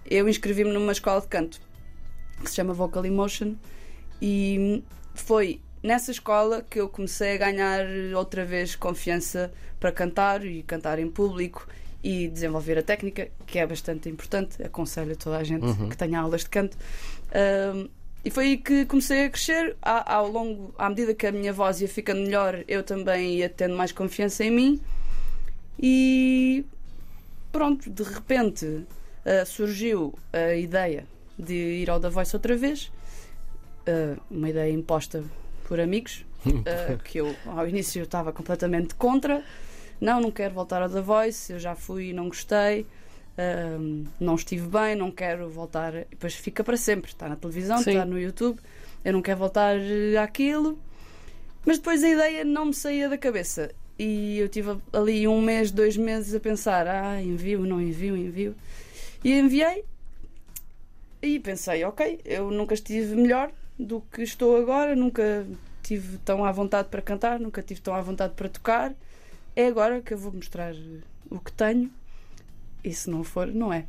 eu 0.09 0.27
inscrevi-me 0.27 0.71
numa 0.71 0.91
escola 0.91 1.21
de 1.21 1.27
canto 1.27 1.61
que 2.43 2.49
se 2.49 2.55
chama 2.55 2.73
Vocal 2.73 3.05
Emotion 3.05 3.55
e 4.21 4.83
foi 5.13 5.61
nessa 5.81 6.11
escola 6.11 6.61
que 6.61 6.79
eu 6.79 6.89
comecei 6.89 7.35
a 7.35 7.37
ganhar 7.37 7.85
outra 8.15 8.45
vez 8.45 8.75
confiança 8.75 9.51
para 9.79 9.91
cantar 9.91 10.45
e 10.45 10.63
cantar 10.63 10.99
em 10.99 11.09
público 11.09 11.67
e 12.03 12.27
desenvolver 12.27 12.77
a 12.77 12.83
técnica, 12.83 13.29
que 13.45 13.59
é 13.59 13.65
bastante 13.65 14.09
importante. 14.09 14.61
Aconselho 14.61 15.13
a 15.13 15.15
toda 15.15 15.37
a 15.37 15.43
gente 15.43 15.65
uhum. 15.65 15.89
que 15.89 15.97
tenha 15.97 16.19
aulas 16.19 16.41
de 16.41 16.49
canto. 16.49 16.77
Um, 17.75 17.89
e 18.23 18.29
foi 18.29 18.45
aí 18.45 18.57
que 18.57 18.85
comecei 18.85 19.25
a 19.25 19.29
crescer. 19.29 19.75
Ao 19.81 20.27
longo, 20.27 20.73
à 20.77 20.89
medida 20.89 21.13
que 21.13 21.27
a 21.27 21.31
minha 21.31 21.51
voz 21.51 21.81
ia 21.81 21.87
ficando 21.87 22.21
melhor, 22.21 22.63
eu 22.67 22.83
também 22.83 23.35
ia 23.35 23.49
tendo 23.49 23.75
mais 23.75 23.91
confiança 23.91 24.43
em 24.43 24.51
mim. 24.51 24.81
E 25.79 26.65
pronto, 27.51 27.89
de 27.89 28.03
repente 28.03 28.65
uh, 28.65 29.45
surgiu 29.45 30.13
a 30.31 30.55
ideia 30.55 31.05
de 31.37 31.53
ir 31.53 31.89
ao 31.89 31.99
The 31.99 32.09
Voice 32.09 32.35
outra 32.35 32.55
vez. 32.55 32.91
Uh, 33.87 34.19
uma 34.31 34.49
ideia 34.49 34.71
imposta 34.71 35.23
por 35.67 35.79
amigos, 35.79 36.25
uh, 36.45 36.97
que 37.03 37.17
eu 37.17 37.35
ao 37.45 37.67
início 37.67 38.03
estava 38.03 38.31
completamente 38.31 38.95
contra 38.95 39.43
não, 40.03 40.19
não 40.19 40.31
quero 40.31 40.53
voltar 40.53 40.81
ao 40.81 40.89
The 40.89 40.99
Voice, 40.99 41.53
eu 41.53 41.59
já 41.59 41.75
fui 41.75 42.09
e 42.09 42.13
não 42.13 42.27
gostei, 42.27 42.85
um, 43.37 44.05
não 44.19 44.35
estive 44.35 44.67
bem, 44.67 44.95
não 44.95 45.11
quero 45.11 45.49
voltar. 45.49 45.93
E 45.95 46.05
depois 46.09 46.35
fica 46.35 46.63
para 46.63 46.77
sempre, 46.77 47.11
está 47.11 47.27
na 47.27 47.35
televisão, 47.35 47.77
Sim. 47.79 47.91
está 47.91 48.05
no 48.05 48.19
YouTube, 48.19 48.59
eu 49.03 49.13
não 49.13 49.21
quero 49.21 49.39
voltar 49.39 49.75
eh, 49.77 50.17
àquilo. 50.17 50.79
Mas 51.65 51.77
depois 51.77 52.03
a 52.03 52.09
ideia 52.09 52.43
não 52.43 52.65
me 52.65 52.73
saía 52.73 53.09
da 53.09 53.17
cabeça. 53.17 53.71
E 53.97 54.37
eu 54.37 54.49
tive 54.49 54.77
ali 54.91 55.27
um 55.27 55.41
mês, 55.41 55.71
dois 55.71 55.95
meses 55.95 56.33
a 56.33 56.39
pensar: 56.39 56.87
ah, 56.87 57.21
envio, 57.21 57.61
não 57.61 57.81
envio, 57.81 58.17
envio. 58.17 58.55
E 59.23 59.33
enviei 59.37 59.85
e 61.21 61.39
pensei: 61.39 61.83
ok, 61.83 62.19
eu 62.25 62.51
nunca 62.51 62.73
estive 62.73 63.15
melhor 63.15 63.51
do 63.79 64.01
que 64.01 64.23
estou 64.23 64.57
agora, 64.57 64.95
nunca 64.95 65.45
tive 65.81 66.17
tão 66.19 66.43
à 66.45 66.51
vontade 66.51 66.89
para 66.89 67.01
cantar, 67.01 67.39
nunca 67.39 67.61
tive 67.61 67.81
tão 67.81 67.93
à 67.93 68.01
vontade 68.01 68.33
para 68.35 68.49
tocar 68.49 68.93
é 69.55 69.67
agora 69.67 70.01
que 70.01 70.13
eu 70.13 70.17
vou 70.17 70.31
mostrar 70.31 70.73
o 71.29 71.39
que 71.39 71.51
tenho 71.51 71.91
e 72.83 72.93
se 72.93 73.09
não 73.09 73.23
for, 73.23 73.47
não 73.47 73.71
é. 73.71 73.85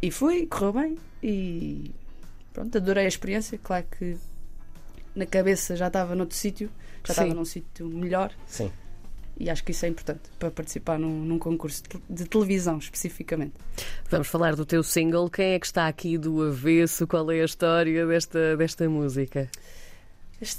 E 0.00 0.10
fui, 0.10 0.46
correu 0.46 0.72
bem 0.72 0.98
e 1.22 1.90
pronto, 2.52 2.76
adorei 2.76 3.04
a 3.04 3.08
experiência. 3.08 3.58
Claro 3.62 3.86
que 3.98 4.16
na 5.14 5.26
cabeça 5.26 5.76
já 5.76 5.86
estava 5.86 6.14
noutro 6.14 6.36
sítio, 6.36 6.70
já 7.04 7.14
Sim. 7.14 7.20
estava 7.20 7.34
num 7.34 7.44
sítio 7.44 7.88
melhor. 7.88 8.32
Sim. 8.46 8.70
E 9.38 9.50
acho 9.50 9.62
que 9.62 9.72
isso 9.72 9.84
é 9.84 9.88
importante 9.88 10.22
para 10.38 10.50
participar 10.50 10.98
num, 10.98 11.22
num 11.24 11.38
concurso 11.38 11.82
de 12.08 12.24
televisão, 12.24 12.78
especificamente. 12.78 13.52
Vamos 14.08 14.28
falar 14.28 14.56
do 14.56 14.64
teu 14.64 14.82
single. 14.82 15.28
Quem 15.28 15.52
é 15.52 15.58
que 15.58 15.66
está 15.66 15.88
aqui 15.88 16.16
do 16.16 16.42
avesso? 16.42 17.06
Qual 17.06 17.30
é 17.30 17.42
a 17.42 17.44
história 17.44 18.06
desta, 18.06 18.56
desta 18.56 18.88
música? 18.88 19.50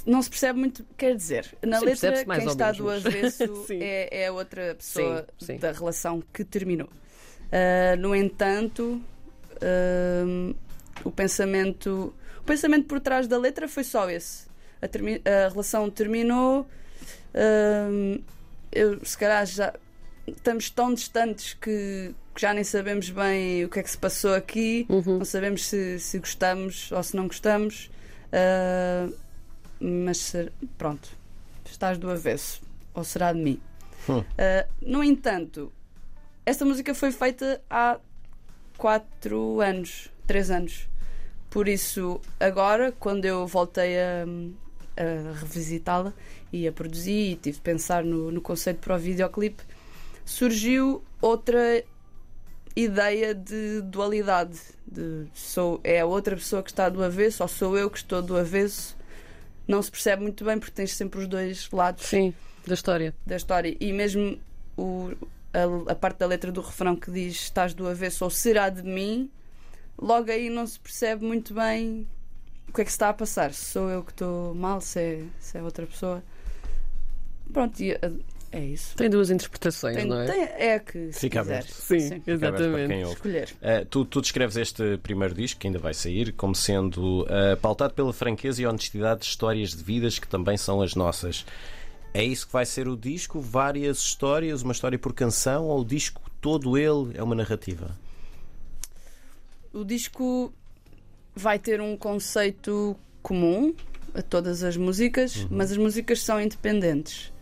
Não 0.06 0.22
se 0.22 0.30
percebe 0.30 0.58
muito, 0.58 0.84
quer 0.96 1.14
dizer, 1.14 1.56
na 1.62 1.78
Sim, 1.78 1.86
letra 1.86 2.24
quem 2.24 2.46
está 2.46 2.72
menos, 2.72 2.78
do 2.78 2.90
avesso 2.90 3.66
é, 3.70 4.24
é 4.24 4.30
outra 4.30 4.74
pessoa 4.74 5.26
Sim, 5.38 5.46
sim. 5.46 5.58
da 5.58 5.72
relação 5.72 6.22
que 6.32 6.44
terminou. 6.44 6.88
Ah, 7.52 7.96
no 7.96 8.14
entanto, 8.14 9.00
ah, 9.62 10.54
o 11.04 11.10
pensamento 11.10 12.14
o 12.38 12.42
pensamento 12.44 12.86
por 12.86 12.98
trás 13.00 13.26
da 13.26 13.36
letra 13.38 13.68
foi 13.68 13.84
só 13.84 14.08
esse. 14.10 14.46
A, 14.80 14.88
termi- 14.88 15.20
a 15.24 15.48
relação 15.48 15.88
terminou. 15.90 16.66
ah, 17.34 18.18
eu, 18.72 19.04
se 19.04 19.16
calhar 19.16 19.44
já 19.46 19.72
estamos 20.26 20.68
tão 20.70 20.92
distantes 20.92 21.54
que, 21.54 22.14
que 22.34 22.40
já 22.40 22.52
nem 22.52 22.62
sabemos 22.62 23.08
bem 23.10 23.64
o 23.64 23.68
que 23.70 23.78
é 23.78 23.82
que 23.82 23.90
se 23.90 23.96
passou 23.98 24.34
aqui. 24.34 24.86
Uhum. 24.90 25.18
Não 25.18 25.24
sabemos 25.24 25.66
se, 25.66 25.98
se 25.98 26.18
gostamos 26.18 26.92
ou 26.92 27.02
se 27.02 27.16
não 27.16 27.26
gostamos. 27.26 27.90
Mas 29.80 30.34
pronto, 30.76 31.08
estás 31.64 31.98
do 31.98 32.10
avesso. 32.10 32.60
Ou 32.94 33.04
será 33.04 33.32
de 33.32 33.38
mim? 33.40 33.60
Hum. 34.08 34.24
No 34.82 35.02
entanto, 35.04 35.72
esta 36.48 36.64
música 36.64 36.94
foi 36.94 37.10
feita 37.12 37.60
há 37.68 37.98
4 38.76 39.60
anos, 39.60 40.08
3 40.26 40.50
anos. 40.50 40.88
Por 41.50 41.68
isso, 41.68 42.20
agora, 42.38 42.92
quando 42.92 43.24
eu 43.24 43.46
voltei 43.46 43.96
a, 43.98 44.24
a 44.96 45.32
revisitá-la 45.38 46.12
e 46.52 46.66
a 46.68 46.72
produzir 46.72 47.32
e 47.32 47.36
tive 47.36 47.56
de 47.56 47.62
pensar 47.62 48.04
no, 48.04 48.30
no 48.30 48.40
conceito 48.40 48.78
para 48.80 48.96
o 48.96 48.98
videoclipe, 48.98 49.62
surgiu 50.24 51.02
outra 51.20 51.82
ideia 52.76 53.34
de 53.34 53.80
dualidade. 53.82 54.58
De 54.86 55.26
sou, 55.34 55.80
é 55.82 56.00
a 56.00 56.06
outra 56.06 56.36
pessoa 56.36 56.62
que 56.62 56.70
está 56.70 56.88
do 56.88 57.02
avesso 57.02 57.42
ou 57.42 57.48
sou 57.48 57.76
eu 57.76 57.90
que 57.90 57.98
estou 57.98 58.22
do 58.22 58.36
avesso. 58.36 58.96
Não 59.66 59.82
se 59.82 59.90
percebe 59.90 60.22
muito 60.22 60.44
bem 60.44 60.58
porque 60.58 60.72
tens 60.72 60.94
sempre 60.94 61.20
os 61.20 61.26
dois 61.28 61.68
lados 61.70 62.06
Sim, 62.06 62.32
da 62.66 62.74
história. 62.74 63.14
da 63.26 63.36
história. 63.36 63.76
E 63.80 63.92
mesmo 63.92 64.38
o- 64.76 65.12
a, 65.52 65.92
a 65.92 65.94
parte 65.94 66.18
da 66.18 66.26
letra 66.26 66.50
do 66.52 66.60
refrão 66.60 66.94
que 66.96 67.10
diz 67.10 67.34
estás 67.36 67.74
do 67.74 67.86
avesso 67.88 68.24
ou 68.24 68.30
será 68.30 68.68
de 68.68 68.82
mim, 68.82 69.30
logo 70.00 70.30
aí 70.30 70.48
não 70.50 70.66
se 70.66 70.78
percebe 70.78 71.24
muito 71.24 71.54
bem 71.54 72.06
o 72.68 72.72
que 72.72 72.82
é 72.82 72.84
que 72.84 72.90
se 72.90 72.96
está 72.96 73.08
a 73.08 73.14
passar. 73.14 73.52
Se 73.54 73.64
sou 73.72 73.88
eu 73.88 74.02
que 74.04 74.12
estou 74.12 74.54
mal, 74.54 74.80
se 74.80 75.00
é, 75.00 75.22
se 75.40 75.56
é 75.58 75.62
outra 75.62 75.86
pessoa. 75.86 76.22
Pronto, 77.52 77.80
e, 77.80 77.92
uh, 77.94 78.24
é 78.52 78.64
isso. 78.64 78.94
Tem 78.96 79.08
duas 79.08 79.30
interpretações, 79.30 79.96
Tem- 79.96 80.06
não 80.06 80.20
é? 80.20 80.26
tem- 80.26 80.42
é 80.42 80.78
que 80.78 81.12
se 81.12 81.20
Fica 81.20 81.40
quiser. 81.40 81.54
aberto. 81.54 81.72
Sim, 81.72 82.00
Sim. 82.00 82.06
Aberto 82.14 82.28
exatamente. 82.30 82.88
quem 82.88 83.04
ouve. 83.04 83.14
Escolher. 83.16 83.48
Uh, 83.62 83.84
tu, 83.86 84.04
tu 84.04 84.20
descreves 84.20 84.56
este 84.56 84.98
primeiro 84.98 85.34
disco, 85.34 85.58
que 85.60 85.66
ainda 85.66 85.78
vai 85.78 85.94
sair, 85.94 86.32
como 86.32 86.54
sendo 86.54 87.22
uh, 87.22 87.56
pautado 87.60 87.94
pela 87.94 88.12
franqueza 88.12 88.60
e 88.62 88.66
honestidade 88.66 89.20
de 89.20 89.26
histórias 89.26 89.70
de 89.74 89.82
vidas 89.82 90.18
que 90.18 90.28
também 90.28 90.56
são 90.56 90.80
as 90.82 90.94
nossas. 90.94 91.44
É 92.14 92.24
isso 92.24 92.46
que 92.46 92.52
vai 92.52 92.66
ser 92.66 92.88
o 92.88 92.96
disco? 92.96 93.40
Várias 93.40 93.98
histórias, 93.98 94.62
uma 94.62 94.72
história 94.72 94.98
por 94.98 95.12
canção, 95.12 95.66
ou 95.66 95.80
o 95.80 95.84
disco 95.84 96.20
todo 96.40 96.76
ele 96.76 97.16
é 97.16 97.22
uma 97.22 97.34
narrativa? 97.34 97.90
O 99.72 99.84
disco 99.84 100.52
vai 101.34 101.58
ter 101.58 101.80
um 101.80 101.96
conceito 101.96 102.96
comum 103.22 103.74
a 104.14 104.22
todas 104.22 104.62
as 104.62 104.76
músicas, 104.76 105.46
mas 105.50 105.70
as 105.70 105.76
músicas 105.76 106.22
são 106.22 106.40
independentes. 106.40 107.32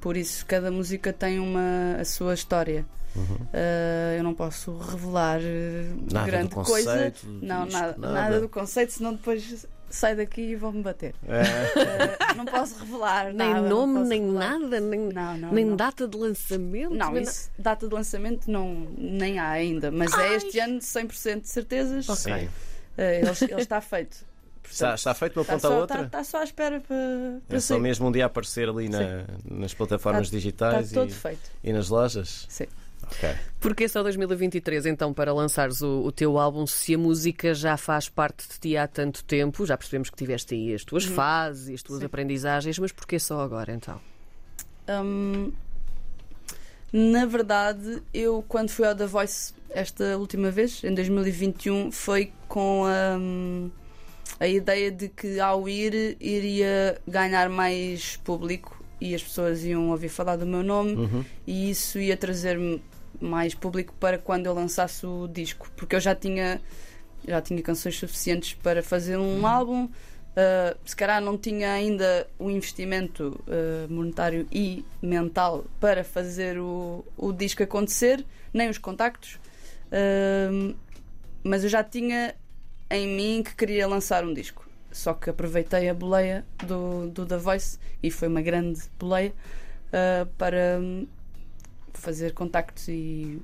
Por 0.00 0.16
isso, 0.16 0.44
cada 0.46 0.70
música 0.70 1.12
tem 1.12 1.38
uma, 1.40 1.96
a 1.98 2.04
sua 2.04 2.34
história. 2.34 2.84
Uh, 3.16 4.18
eu 4.18 4.24
não 4.24 4.34
posso 4.34 4.76
revelar 4.76 5.40
uh, 5.40 6.12
Nada 6.12 6.26
grande 6.26 6.48
coisa. 6.50 6.92
conceito 6.92 7.26
do 7.26 7.46
Não, 7.46 7.64
disco, 7.64 7.80
nada, 7.80 7.96
nada. 7.96 8.12
nada 8.12 8.40
do 8.40 8.48
conceito, 8.48 8.92
senão 8.92 9.14
depois 9.14 9.66
sai 9.90 10.14
daqui 10.16 10.40
e 10.40 10.56
vão-me 10.56 10.82
bater. 10.82 11.14
É. 11.28 12.32
Uh, 12.32 12.36
não 12.36 12.44
posso 12.44 12.78
revelar 12.80 13.32
Nem 13.32 13.50
nada. 13.54 13.68
nome, 13.68 14.00
nem 14.08 14.20
revelar. 14.26 14.58
nada, 14.58 14.80
nem, 14.80 15.00
Não, 15.00 15.36
não, 15.38 15.52
nem 15.52 15.64
não. 15.64 15.76
data 15.76 16.06
de 16.08 16.16
lançamento. 16.16 16.94
Não, 16.94 17.16
isso, 17.16 17.50
data 17.58 17.86
de 17.88 17.94
lançamento 17.94 18.50
não, 18.50 18.88
nem 18.96 19.38
há 19.38 19.50
ainda, 19.50 19.90
mas 19.90 20.12
é 20.18 20.34
este 20.34 20.58
ano 20.58 20.78
100% 20.78 21.40
de 21.42 21.48
certezas. 21.48 22.08
Ok. 22.08 22.22
Sim. 22.40 22.46
Uh, 22.46 23.00
ele, 23.02 23.52
ele 23.52 23.60
está 23.62 23.80
feito. 23.80 24.24
Está, 24.70 24.94
está 24.94 25.12
feito 25.12 25.34
de 25.34 25.38
uma 25.40 25.44
ponta 25.44 25.56
a 25.56 25.70
só, 25.70 25.80
outra? 25.80 25.94
está- 25.96 26.06
está 26.06 26.24
só 26.24 26.38
à 26.38 26.44
espera 26.44 26.80
para, 26.80 26.96
para 27.46 27.56
é 27.58 27.60
só 27.60 27.74
sair. 27.74 27.80
mesmo 27.82 28.08
um 28.08 28.12
dia 28.12 28.24
aparecer 28.24 28.66
ali 28.68 28.88
na- 28.88 29.24
nas 29.44 29.74
plataformas 29.74 30.28
Está- 30.28 30.36
digitais 30.38 30.86
Está 30.86 31.00
todo 31.02 31.10
e, 31.10 31.12
feito. 31.14 31.50
e 31.62 31.72
nas 31.72 31.90
lojas? 31.90 32.46
Sim. 32.48 32.66
Ok. 33.10 33.34
Porquê 33.60 33.88
só 33.88 34.02
2023, 34.02 34.86
então, 34.86 35.12
para 35.12 35.32
lançares 35.32 35.80
o, 35.80 36.02
o 36.02 36.12
teu 36.12 36.38
álbum, 36.38 36.66
se 36.66 36.94
a 36.94 36.98
música 36.98 37.54
já 37.54 37.76
faz 37.76 38.08
parte 38.08 38.46
de 38.48 38.58
ti 38.58 38.76
há 38.76 38.86
tanto 38.86 39.24
tempo? 39.24 39.64
Já 39.64 39.76
percebemos 39.76 40.10
que 40.10 40.16
tiveste 40.16 40.54
aí 40.54 40.74
as 40.74 40.84
tuas 40.84 41.04
fases 41.04 41.68
e 41.68 41.74
as 41.74 41.82
tuas 41.82 42.00
Sim. 42.00 42.06
aprendizagens, 42.06 42.78
mas 42.78 42.92
porquê 42.92 43.18
só 43.18 43.40
agora, 43.40 43.72
então? 43.72 44.00
Hum, 44.88 45.52
na 46.92 47.24
verdade, 47.24 48.02
eu 48.12 48.44
quando 48.46 48.68
fui 48.68 48.86
ao 48.86 48.94
The 48.94 49.06
Voice 49.06 49.54
esta 49.70 50.16
última 50.18 50.50
vez, 50.50 50.84
em 50.84 50.94
2021, 50.94 51.90
foi 51.90 52.32
com 52.46 52.84
a, 52.84 53.16
hum, 53.18 53.70
a 54.38 54.46
ideia 54.46 54.90
de 54.90 55.08
que 55.08 55.40
ao 55.40 55.68
ir 55.68 56.16
iria 56.20 57.00
ganhar 57.08 57.48
mais 57.48 58.16
público 58.18 58.83
e 59.00 59.14
as 59.14 59.22
pessoas 59.22 59.64
iam 59.64 59.90
ouvir 59.90 60.08
falar 60.08 60.36
do 60.36 60.46
meu 60.46 60.62
nome 60.62 60.94
Uhum. 60.94 61.24
e 61.46 61.70
isso 61.70 61.98
ia 61.98 62.16
trazer-me 62.16 62.82
mais 63.20 63.54
público 63.54 63.94
para 63.98 64.18
quando 64.18 64.46
eu 64.46 64.54
lançasse 64.54 65.06
o 65.06 65.28
disco, 65.28 65.70
porque 65.76 65.94
eu 65.96 66.00
já 66.00 66.14
tinha 66.14 66.60
já 67.26 67.40
tinha 67.40 67.62
canções 67.62 67.98
suficientes 67.98 68.52
para 68.54 68.82
fazer 68.82 69.16
um 69.16 69.46
álbum. 69.46 69.84
Uh, 69.86 70.76
se 70.84 70.96
calhar 70.96 71.22
não 71.22 71.38
tinha 71.38 71.72
ainda 71.72 72.26
o 72.38 72.50
investimento 72.50 73.40
uh, 73.46 73.90
monetário 73.90 74.46
e 74.50 74.84
mental 75.00 75.64
para 75.80 76.02
fazer 76.02 76.58
o, 76.58 77.04
o 77.16 77.32
disco 77.32 77.62
acontecer, 77.62 78.24
nem 78.52 78.68
os 78.68 78.78
contactos, 78.78 79.38
Uh, 79.94 80.74
mas 81.44 81.62
eu 81.62 81.70
já 81.70 81.84
tinha 81.84 82.34
em 82.90 83.06
mim 83.06 83.42
que 83.44 83.54
queria 83.54 83.86
lançar 83.86 84.24
um 84.24 84.34
disco. 84.34 84.63
Só 84.94 85.12
que 85.12 85.28
aproveitei 85.28 85.88
a 85.88 85.94
boleia 85.94 86.46
do, 86.66 87.10
do 87.10 87.26
The 87.26 87.36
Voice 87.36 87.78
e 88.00 88.10
foi 88.12 88.28
uma 88.28 88.40
grande 88.40 88.80
boleia 88.98 89.32
uh, 89.88 90.24
para 90.38 90.78
hum, 90.80 91.04
fazer 91.92 92.32
contactos 92.32 92.86
e 92.86 93.42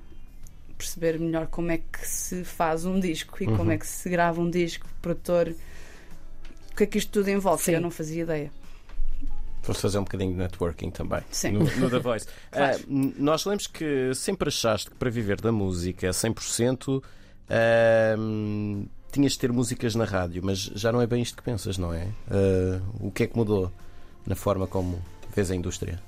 perceber 0.79 1.19
melhor 1.19 1.49
como 1.49 1.73
é 1.73 1.79
que 1.79 2.07
se 2.07 2.45
faz 2.45 2.85
um 2.85 3.01
disco 3.01 3.43
e 3.43 3.49
Uhum. 3.49 3.57
como 3.57 3.73
é 3.73 3.79
que 3.79 3.87
se 3.87 4.09
grava 4.09 4.41
um 4.41 4.49
disco, 4.49 4.87
produtor, 5.03 5.49
o 6.73 6.77
que 6.77 6.85
é 6.85 6.87
que 6.87 6.99
isto 6.99 7.11
tudo 7.11 7.29
envolve, 7.29 7.65
Sim. 7.65 7.73
eu 7.73 7.81
não 7.81 7.91
fazia 7.91 8.23
ideia. 8.23 8.51
Vamos 9.65 9.81
fazer 9.83 9.99
um 9.99 10.05
bocadinho 10.05 10.31
de 10.33 10.39
networking 10.39 10.91
também. 10.91 11.21
Sim. 11.33 11.51
No, 11.53 11.61
no 11.77 11.91
The 11.91 11.99
Voice. 12.01 12.27
Claro. 12.51 12.79
Ah, 12.79 12.85
n- 12.89 13.13
nós 13.19 13.45
lemos 13.45 13.67
que 13.67 14.15
sempre 14.15 14.49
achaste 14.49 14.89
que 14.91 14.97
para 14.97 15.11
viver 15.11 15.41
da 15.41 15.51
música 15.53 16.09
100% 16.11 17.03
ah, 17.51 18.17
hum, 18.19 18.87
tinhas 19.11 19.33
de 19.33 19.39
ter 19.39 19.53
músicas 19.53 19.95
na 19.95 20.05
rádio, 20.05 20.43
mas 20.45 20.59
já 20.59 20.93
não 20.93 21.01
é 21.01 21.07
bem 21.07 21.23
isto 21.23 21.37
que 21.37 21.43
pensas, 21.43 21.79
não 21.79 21.93
é? 21.93 22.09
Ah, 22.31 22.81
o 23.01 23.11
que 23.11 23.25
é 23.25 23.27
que 23.27 23.37
mudou 23.37 23.71
na 24.27 24.35
forma 24.35 24.67
como 24.67 25.03
vês 25.35 25.51
a 25.51 25.57
indústria? 25.57 26.01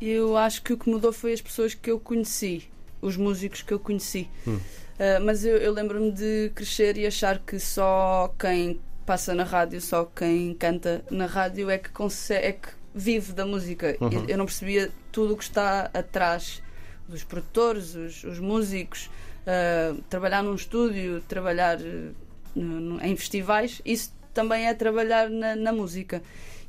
Eu 0.00 0.36
acho 0.36 0.62
que 0.62 0.72
o 0.72 0.78
que 0.78 0.88
mudou 0.88 1.12
foi 1.12 1.32
as 1.32 1.40
pessoas 1.40 1.74
que 1.74 1.90
eu 1.90 2.00
conheci, 2.00 2.64
os 3.02 3.16
músicos 3.16 3.62
que 3.62 3.72
eu 3.72 3.78
conheci. 3.78 4.28
Hum. 4.46 4.56
Uh, 4.56 5.24
mas 5.24 5.44
eu, 5.44 5.56
eu 5.56 5.72
lembro-me 5.72 6.10
de 6.12 6.50
crescer 6.54 6.96
e 6.98 7.06
achar 7.06 7.38
que 7.38 7.58
só 7.58 8.34
quem 8.38 8.80
passa 9.06 9.34
na 9.34 9.44
rádio, 9.44 9.80
só 9.80 10.04
quem 10.04 10.54
canta 10.54 11.04
na 11.10 11.26
rádio 11.26 11.70
é 11.70 11.78
que, 11.78 11.88
consegue, 11.90 12.46
é 12.46 12.52
que 12.52 12.68
vive 12.94 13.32
da 13.32 13.46
música. 13.46 13.96
Uhum. 14.00 14.10
Eu, 14.12 14.28
eu 14.28 14.38
não 14.38 14.44
percebia 14.44 14.90
tudo 15.10 15.34
o 15.34 15.36
que 15.36 15.44
está 15.44 15.90
atrás 15.92 16.62
dos 17.08 17.24
produtores, 17.24 17.94
os, 17.94 18.24
os 18.24 18.38
músicos, 18.38 19.10
uh, 19.46 20.00
trabalhar 20.08 20.42
num 20.42 20.54
estúdio, 20.54 21.22
trabalhar 21.26 21.78
uh, 21.78 22.14
no- 22.54 22.80
no- 22.80 23.04
em 23.04 23.16
festivais. 23.16 23.80
Isso 23.84 24.12
também 24.34 24.66
é 24.66 24.74
trabalhar 24.74 25.28
na, 25.28 25.54
na 25.56 25.72
música. 25.72 26.22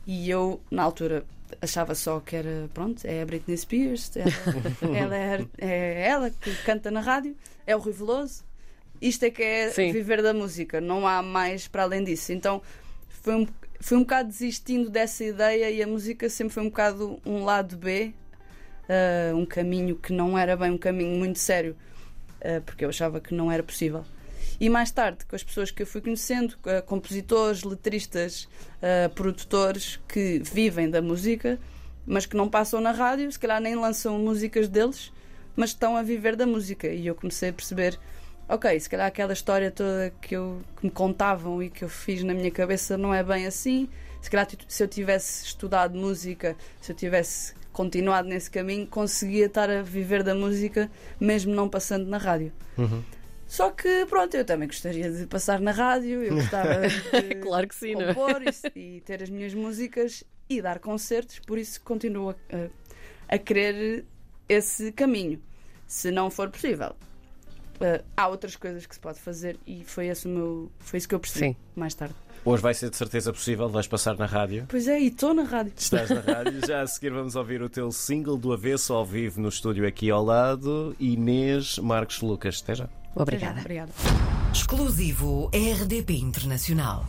E 0.05 0.29
eu, 0.29 0.59
na 0.71 0.83
altura, 0.83 1.23
achava 1.61 1.93
só 1.95 2.19
que 2.19 2.35
era, 2.35 2.69
pronto, 2.73 3.05
é 3.05 3.21
a 3.21 3.25
Britney 3.25 3.57
Spears, 3.57 4.11
ela, 4.15 4.31
ela 4.97 5.15
é, 5.17 5.45
é 5.59 6.07
ela 6.07 6.29
que 6.31 6.55
canta 6.63 6.89
na 6.89 7.01
rádio, 7.01 7.35
é 7.67 7.75
o 7.75 7.79
Rui 7.79 7.93
Veloso. 7.93 8.43
Isto 9.01 9.23
é 9.25 9.29
que 9.29 9.41
é 9.43 9.69
Sim. 9.69 9.91
viver 9.91 10.21
da 10.21 10.33
música, 10.33 10.79
não 10.79 11.07
há 11.07 11.21
mais 11.21 11.67
para 11.67 11.83
além 11.83 12.03
disso. 12.03 12.31
Então 12.33 12.61
foi 13.09 13.35
um, 13.35 13.47
foi 13.79 13.97
um 13.97 14.01
bocado 14.01 14.29
desistindo 14.29 14.89
dessa 14.89 15.23
ideia 15.23 15.69
e 15.71 15.81
a 15.81 15.88
música 15.88 16.29
sempre 16.29 16.53
foi 16.53 16.63
um 16.63 16.69
bocado 16.69 17.19
um 17.25 17.43
lado 17.43 17.77
B, 17.77 18.13
ah, 18.89 19.35
um 19.35 19.45
caminho 19.45 19.95
que 19.95 20.13
não 20.13 20.38
era 20.38 20.55
bem 20.55 20.71
um 20.71 20.77
caminho 20.77 21.17
muito 21.17 21.39
sério, 21.39 21.75
ah, 22.43 22.61
porque 22.65 22.85
eu 22.85 22.89
achava 22.89 23.19
que 23.19 23.33
não 23.33 23.51
era 23.51 23.63
possível. 23.63 24.03
E 24.62 24.70
mais 24.70 24.91
tarde, 24.91 25.25
com 25.25 25.36
as 25.36 25.44
pessoas 25.44 25.72
que 25.72 25.82
eu 25.82 25.88
fui 25.88 26.01
conhecendo, 26.01 26.56
ah, 26.68 26.84
compositores, 26.84 27.63
letristas, 27.63 28.48
ah, 28.80 29.10
produtores 29.10 30.00
que 30.08 30.39
vivem 30.44 30.88
da 30.88 31.01
música, 31.01 31.60
mas 32.06 32.27
que 32.27 32.38
não 32.38 32.48
passam 32.48 32.80
na 32.80 32.91
rádio, 32.91 33.32
se 33.32 33.39
calhar 33.39 33.60
nem 33.60 33.74
lançam 33.74 34.20
músicas 34.20 34.68
deles, 34.68 35.12
mas 35.56 35.72
estão 35.72 35.98
a 35.98 36.03
viver 36.03 36.36
da 36.36 36.46
música. 36.46 36.88
E 36.88 37.08
eu 37.08 37.15
comecei 37.15 37.50
a 37.50 37.53
perceber, 37.53 37.98
ok, 38.48 38.80
se 38.80 38.88
calhar 38.88 39.08
aquela 39.08 39.34
história 39.34 39.72
toda 39.72 40.13
que, 40.22 40.36
eu, 40.36 40.62
que 40.77 40.86
me 40.86 40.91
contavam 40.91 41.63
e 41.63 41.68
que 41.68 41.84
eu 41.84 41.89
fiz 41.89 42.22
na 42.22 42.36
minha 42.36 42.51
cabeça 42.51 42.96
não 42.96 43.12
é 43.12 43.24
bem 43.24 43.48
assim. 43.48 43.89
se 44.22 44.30
calhar 44.30 44.48
se 44.68 44.84
eu 44.84 44.88
tivesse 44.88 45.44
estudado 45.44 45.98
música, 45.98 46.56
se 46.80 46.91
eu 46.91 46.96
tivesse 46.96 47.56
continuado 47.74 48.30
nesse 48.30 48.51
caminho, 48.51 48.86
conseguia 48.86 49.48
estar 49.48 49.72
a 49.72 49.82
viver 49.82 50.22
da 50.22 50.36
música 50.36 50.88
mesmo 51.20 51.51
não 51.51 51.68
passando 51.68 52.06
na 52.06 52.20
rádio. 52.20 52.51
Uhum. 52.77 53.01
Só 53.51 53.70
que, 53.70 54.05
pronto, 54.05 54.34
eu 54.38 54.46
também 54.46 54.65
gostaria 54.65 55.12
de 55.12 55.27
passar 55.27 55.60
na 55.60 55.72
rádio, 55.72 56.24
eu 56.24 56.36
gostava 56.36 56.88
de 56.88 57.36
Claro 57.36 57.67
que 57.67 57.75
sim, 57.75 58.01
é? 58.01 58.13
compor 58.13 58.41
e, 58.41 58.79
e 58.79 59.01
ter 59.01 59.22
as 59.22 59.29
minhas 59.29 59.53
músicas 59.53 60.24
e 60.50 60.62
dar 60.62 60.79
concertos, 60.79 61.39
por 61.39 61.58
isso 61.58 61.81
continuo 61.81 62.29
a, 62.29 62.34
a- 62.55 63.36
a 63.36 63.38
querer 63.38 64.05
esse 64.48 64.93
caminho. 64.93 65.41
Se 65.86 66.12
não 66.12 66.29
for 66.29 66.50
possível, 66.50 66.96
eh, 67.81 68.01
há 68.15 68.29
outras 68.29 68.55
coisas 68.55 68.86
que 68.86 68.96
se 68.96 69.01
pode 69.01 69.20
fazer 69.20 69.60
e 69.67 69.84
foi, 69.84 70.08
esse 70.08 70.27
o 70.27 70.29
meu, 70.29 70.72
foi 70.79 71.00
isso 71.00 71.10
que 71.10 71.15
eu 71.15 71.20
percebi 71.20 71.48
Sim. 71.48 71.55
mais 71.75 71.93
tarde. 71.93 72.15
Hoje 72.46 72.62
vai 72.63 72.74
ser 72.74 72.89
de 72.89 72.96
certeza 72.96 73.34
possível, 73.34 73.67
vais 73.67 73.86
passar 73.86 74.17
na 74.17 74.25
rádio. 74.27 74.65
Pois 74.70 74.88
é, 74.88 74.98
e 74.98 75.08
estou 75.08 75.34
na 75.34 75.43
rádio. 75.43 75.74
Estás 75.77 76.10
na 76.10 76.22
rádio, 76.34 76.65
já 76.65 76.81
a 76.84 76.88
seguir 76.88 77.12
vamos 77.12 77.36
ouvir 77.36 77.62
o 77.62 77.70
teu 77.70 77.91
single 77.91 78.38
do 78.38 78.53
avesso 78.53 78.93
ao 78.93 79.05
vivo 79.05 79.41
no 79.41 79.50
estúdio 79.50 79.86
aqui 79.86 80.10
ao 80.10 80.24
lado. 80.24 80.96
Inês 80.98 81.77
Marcos 81.79 82.22
Lucas. 82.22 82.62
Até 82.63 82.75
já. 82.75 82.89
Obrigada. 83.15 83.60
Obrigada. 83.60 83.91
Exclusivo 84.53 85.50
RDP 85.53 86.13
Internacional. 86.13 87.06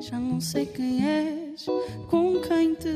Já 0.00 0.18
não 0.18 0.40
sei 0.40 0.64
quem 0.66 1.06
és, 1.06 1.66
com 2.08 2.40
quem 2.40 2.74
te 2.74 2.88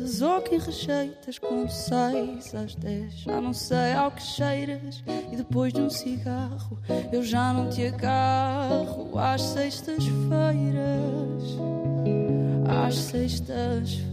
deitas 0.00 0.22
ou 0.22 0.40
quem 0.40 0.58
rejeitas 0.58 1.38
quando 1.38 1.70
sais 1.70 2.54
às 2.54 2.74
10. 2.74 3.12
Já 3.20 3.40
não 3.40 3.52
sei 3.52 3.92
ao 3.92 4.10
que 4.10 4.22
cheiras 4.22 5.02
e 5.30 5.36
depois 5.36 5.72
de 5.72 5.80
um 5.80 5.90
cigarro 5.90 6.78
eu 7.12 7.22
já 7.22 7.52
não 7.52 7.68
te 7.68 7.86
agarro 7.86 9.18
às 9.18 9.42
sextas-feiras. 9.42 10.10
Às 12.86 12.94
sextas-feiras. 12.96 14.10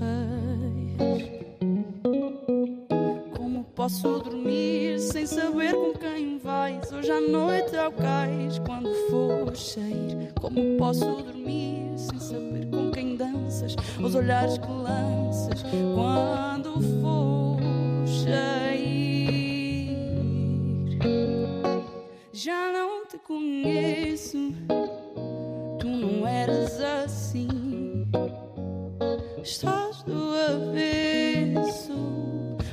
Como 3.36 3.64
posso 3.76 4.20
dormir 4.20 5.00
sem 5.00 5.26
saber 5.26 5.74
com 5.74 5.94
quem 5.94 6.38
vais? 6.40 6.92
Hoje 6.92 7.12
à 7.12 7.22
noite 7.22 7.76
ao 7.78 7.92
cais 7.92 8.60
quando 8.60 8.94
for 9.10 9.56
sair. 9.56 10.34
Como 10.40 10.78
posso 10.78 11.06
dormir 11.06 11.98
sem 11.98 12.20
saber 12.20 12.66
com 12.70 12.87
Os 14.02 14.14
olhares 14.16 14.58
que 14.58 14.72
lanças 14.72 15.64
quando 15.96 16.82
for 17.02 17.58
sair. 18.08 18.78
Já 22.32 22.72
não 22.72 23.06
te 23.06 23.18
conheço, 23.18 24.54
tu 25.80 25.88
não 25.88 26.28
eras 26.28 26.80
assim. 26.80 27.48
Estás 29.42 30.04
do 30.04 30.34
avesso, 30.56 31.94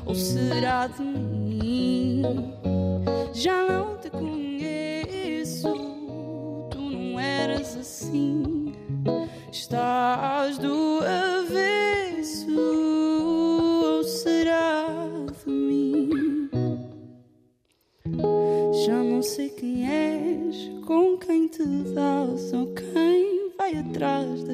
ou 0.05 0.15
será 0.15 0.87
de 0.87 1.03
mim? 1.03 2.23
Já 3.33 3.65
não 3.67 3.97
te 3.97 4.11
conheço, 4.11 5.73
tu 6.71 6.79
não 6.79 7.19
eras 7.19 7.77
assim. 7.77 8.75
Estás 9.51 10.59
do 10.59 10.74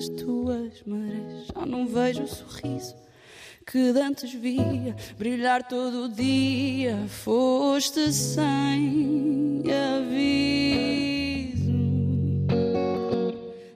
das 0.01 0.09
tuas 0.09 0.83
marés. 0.87 1.49
Já 1.55 1.67
não 1.67 1.87
vejo 1.87 2.23
o 2.23 2.27
sorriso 2.27 2.97
que 3.67 3.93
dantes 3.93 4.33
via 4.33 4.97
brilhar 5.19 5.63
todo 5.69 6.05
o 6.05 6.09
dia. 6.09 6.97
Foste 7.07 8.11
sem 8.11 9.63
aviso. 9.99 10.41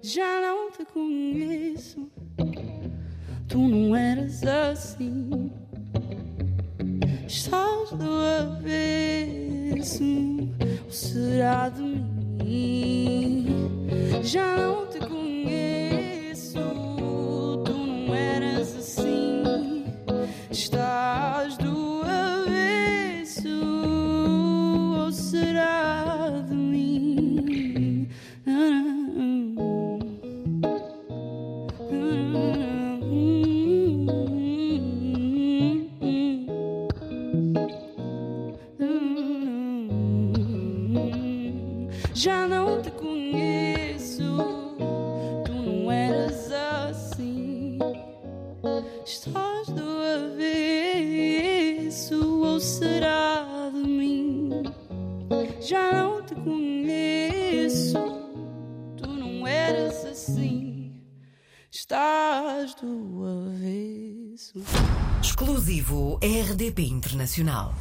Já 0.01 0.41
não 0.41 0.71
te 0.71 0.87
conheço, 0.87 2.11
tu 3.47 3.59
não 3.59 3.95
eras 3.95 4.43
assim. 4.45 5.51
Estás 7.27 7.91
do 7.91 8.11
avesso, 8.41 10.05
ou 10.85 10.91
será 10.91 11.69
de 11.69 11.83
mim? 11.83 13.47
Já 14.23 14.57
não 14.57 14.87
te 14.87 14.99
conheço, 15.01 15.24
Já 42.15 42.47
não 42.47 42.81
te 42.81 42.93
conheço, 42.93 44.23
tu 45.45 45.53
não 45.53 45.91
eras 45.91 46.53
assim. 46.53 47.77
Estás 49.05 49.67
do 49.67 49.83
avesso, 50.31 52.41
ou 52.45 52.61
será 52.61 53.69
de 53.75 53.81
mim? 53.81 54.63
Já 55.61 55.91
não 55.93 56.23
te 56.23 56.37
conheço, 56.37 57.99
tu 58.97 59.09
não 59.09 59.45
eras 59.45 60.05
assim. 60.05 60.93
Estás 61.69 62.77
do 62.77 63.25
avesso. 63.51 64.63
Exclusivo 65.21 66.21
RDP 66.23 66.83
Internacional. 66.83 67.75